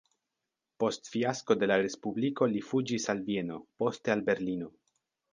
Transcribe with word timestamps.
Post 0.83 1.09
fiasko 1.15 1.57
de 1.63 1.67
la 1.71 1.75
respubliko 1.83 2.47
li 2.53 2.63
fuĝis 2.69 3.05
al 3.13 3.21
Vieno, 3.27 3.59
poste 3.83 4.15
al 4.15 4.25
Berlino. 4.31 4.71